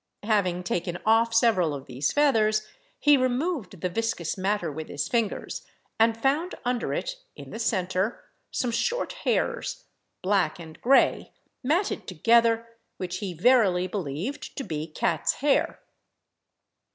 [0.23, 2.65] Having taken off several of these feathers,
[2.97, 5.63] he removed the viscous matter with his fingers,
[5.99, 9.83] and found under it, in the centre, some short hairs,
[10.23, 12.67] black and grey, matted together,
[12.97, 15.79] which he verily believed to be cat's hair.